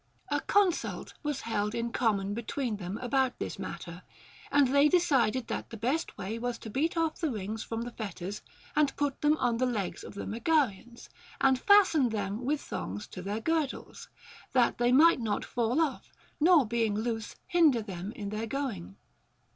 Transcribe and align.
A 0.31 0.39
consult 0.41 1.13
was 1.21 1.41
held 1.41 1.75
in 1.75 1.91
common 1.91 2.33
between 2.33 2.77
them 2.77 2.97
about 3.03 3.37
this 3.37 3.59
matter, 3.59 4.01
and 4.51 4.69
they 4.69 4.89
decided 4.89 5.45
that 5.45 5.69
the 5.69 5.77
best 5.77 6.17
way 6.17 6.39
was 6.39 6.57
to 6.57 6.71
beat 6.71 6.97
off 6.97 7.19
the 7.21 7.29
rings 7.29 7.61
from 7.63 7.83
the 7.83 7.91
fetters, 7.91 8.41
and 8.75 8.95
put 8.95 9.21
them 9.21 9.37
on 9.37 9.57
the 9.57 9.67
legs 9.67 10.03
of 10.03 10.15
the 10.15 10.25
Megarians, 10.25 11.07
and 11.39 11.59
fasten 11.59 12.09
them 12.09 12.43
with 12.43 12.61
thongs 12.61 13.05
to 13.09 13.21
their 13.21 13.41
girdles, 13.41 14.09
that 14.53 14.79
they 14.79 14.91
might 14.91 15.19
not 15.19 15.45
fall 15.45 15.79
off 15.79 16.09
nor 16.39 16.65
being 16.65 16.95
loose 16.95 17.35
hinder 17.45 17.83
them 17.83 18.11
in 18.13 18.29
their 18.29 18.47
going. 18.47 18.95